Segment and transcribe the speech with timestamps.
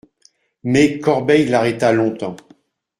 [0.63, 2.35] Mais Corbeil l'arrêta longtemps.